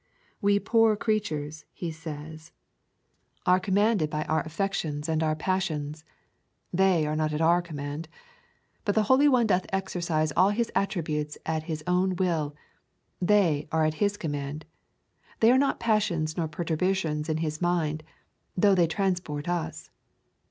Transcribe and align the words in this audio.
'We 0.41 0.61
poor 0.61 0.95
creatures,' 0.95 1.63
he 1.71 1.91
says, 1.91 2.51
'are 3.45 3.59
commanded 3.59 4.09
by 4.09 4.23
our 4.23 4.41
affections 4.41 5.07
and 5.07 5.21
passions. 5.37 6.03
They 6.73 7.05
are 7.05 7.15
not 7.15 7.33
at 7.33 7.39
our 7.39 7.61
command. 7.61 8.09
But 8.83 8.95
the 8.95 9.03
Holy 9.03 9.27
One 9.27 9.45
doth 9.45 9.67
exercise 9.71 10.31
all 10.35 10.49
His 10.49 10.71
attributes 10.73 11.37
at 11.45 11.65
His 11.69 11.83
own 11.85 12.15
will; 12.15 12.55
they 13.21 13.67
are 13.71 13.85
at 13.85 13.93
His 14.01 14.17
command; 14.17 14.65
they 15.39 15.51
are 15.51 15.59
not 15.59 15.79
passions 15.79 16.35
nor 16.35 16.47
perturbations 16.47 17.29
in 17.29 17.37
His 17.37 17.61
mind, 17.61 18.01
though 18.57 18.73
they 18.73 18.87
transport 18.87 19.47
us. 19.47 19.91